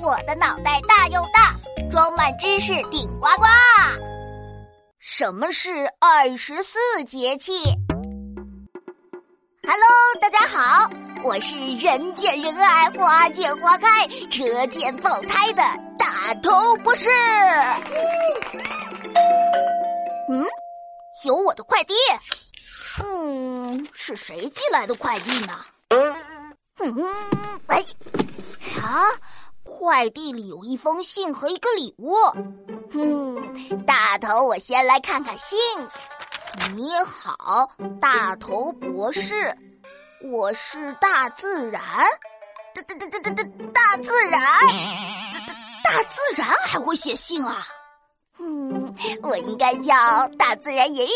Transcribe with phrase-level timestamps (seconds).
[0.00, 1.56] 我的脑袋大又大，
[1.90, 3.44] 装满知识顶呱呱。
[5.00, 7.52] 什么是二十四节气
[9.64, 9.88] ？Hello，
[10.20, 10.88] 大家好，
[11.24, 15.62] 我是人见人爱、花见花开、车见爆胎的
[15.98, 17.10] 大头博士。
[20.30, 20.46] 嗯，
[21.24, 21.94] 有我的快递。
[23.02, 25.58] 嗯，是谁寄来的快递呢？
[26.80, 26.94] 嗯，
[27.66, 27.84] 哎，
[28.80, 29.04] 啊，
[29.78, 32.12] 快递里有一封信和一个礼物。
[32.90, 35.56] 嗯，大头，我先来看看信。
[36.74, 39.56] 你好，大头博士，
[40.32, 41.80] 我是大自然。
[42.74, 44.40] 大大大大大大自然，
[45.32, 45.54] 大大
[45.84, 47.64] 大自然还会写信啊？
[48.40, 49.94] 嗯，我应该叫
[50.36, 51.12] 大自然爷爷，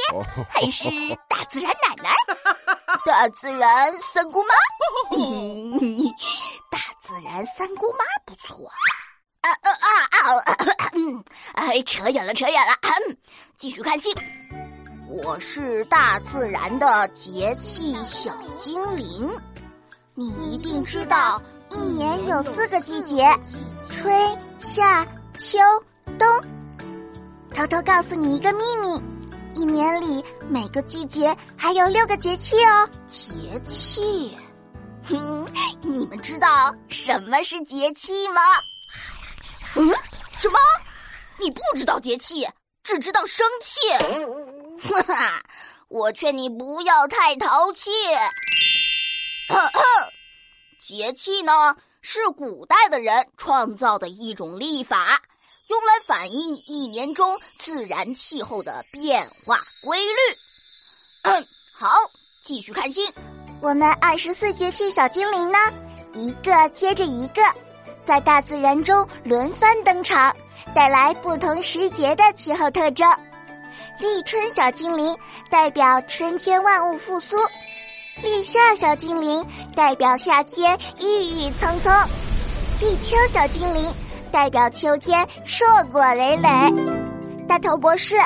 [0.48, 0.84] 还是
[1.28, 2.10] 大自然奶奶？
[3.04, 4.54] 大自然三姑妈？
[6.70, 8.04] 大自然三姑妈
[10.38, 10.56] 啊！
[10.94, 12.72] 嗯，哎，扯远了，扯远了。
[13.56, 14.10] 继续看戏。
[15.08, 19.30] 我是大自然的节气小精灵，
[20.14, 23.24] 你一定知道，一年有四个季节：
[23.88, 25.06] 春夏
[25.38, 25.58] 秋
[26.18, 26.26] 冬。
[27.54, 29.02] 偷偷告诉你一个秘密，
[29.54, 32.88] 一年里每个季节还有六个节气哦。
[33.06, 34.34] 节气，
[35.04, 35.46] 哼，
[35.82, 38.40] 你们知道什么是节气吗？
[39.74, 39.88] 嗯，
[40.38, 40.58] 什么？
[41.38, 42.48] 你不知道节气，
[42.82, 43.80] 只知道生气？
[44.88, 45.42] 哈哈，
[45.88, 47.90] 我劝你不要太淘气。
[50.78, 55.20] 节气呢，是古代的人创造的一种历法。
[55.68, 60.36] 用来反映一年中自然气候的变化规律。
[61.22, 61.88] 嗯，好，
[62.44, 63.10] 继续看星。
[63.62, 65.58] 我们二十四节气小精灵呢，
[66.14, 67.42] 一个接着一个，
[68.04, 70.34] 在大自然中轮番登场，
[70.74, 73.10] 带来不同时节的气候特征。
[73.98, 75.16] 立春小精灵
[75.50, 77.36] 代表春天万物复苏，
[78.22, 81.92] 立夏小精灵代表夏天郁郁葱葱，
[82.80, 83.92] 立秋小精灵。
[84.32, 86.48] 代表秋天硕果累累，
[87.46, 88.16] 大头博士，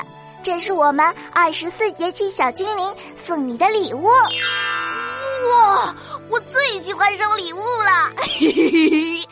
[0.40, 4.06] 这是我们二十四节气小精灵送你的礼物。
[4.06, 5.92] 哇，
[6.30, 8.12] 我最喜欢收礼物了，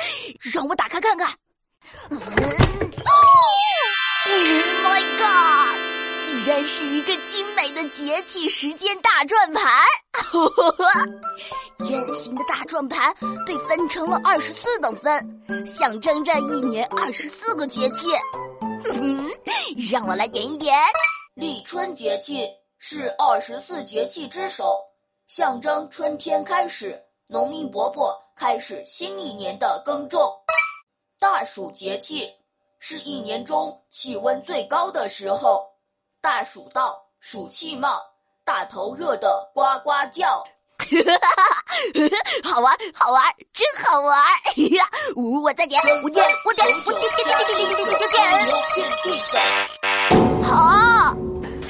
[0.54, 1.28] 让我打开看看。
[2.10, 2.22] Oh
[4.84, 9.64] My God，竟然是一个精美的节气时间大转盘。
[11.90, 13.12] 圆形的大转盘
[13.44, 18.10] 被分成了二十四等分，象征着一年二十四个节气。
[18.92, 19.28] 嗯，
[19.90, 20.72] 让我来点一点。
[21.34, 22.48] 立春节气
[22.78, 24.72] 是二十四节气之首，
[25.26, 30.32] 象征春天开始，农民伯伯开始新一年的耕种。
[31.18, 32.30] 大暑节气
[32.78, 35.66] 是一年中气温最高的时候，
[36.20, 37.98] 大暑到，暑气冒，
[38.44, 40.44] 大头热的呱呱叫。
[42.44, 44.22] 好玩，好玩，真好玩！
[45.16, 47.98] 我我再点，我点，我点，我点点点点点点
[48.74, 50.42] 点点点。
[50.42, 51.16] 好，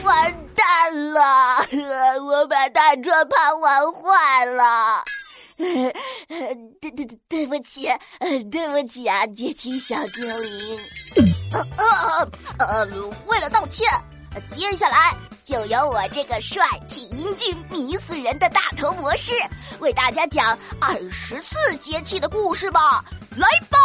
[0.05, 1.21] 完蛋了，
[2.25, 5.05] 我把大转盘玩坏了。
[6.81, 7.89] 对对对，对不起，
[8.51, 10.79] 对不起啊，节气小精灵。
[11.53, 12.29] 呃呃
[12.59, 12.87] 呃，
[13.27, 13.87] 为了道歉，
[14.51, 15.15] 接下来。
[15.45, 19.35] 就由我这个帅气英俊、迷死人的大头博士
[19.79, 23.05] 为大家讲二十四节气的故事吧，
[23.37, 23.79] 来吧！